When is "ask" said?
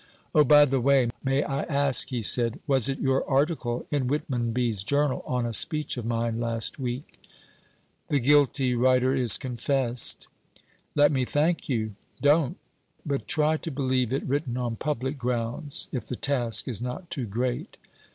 1.61-2.09